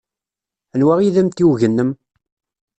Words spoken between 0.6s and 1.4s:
Anwa ay d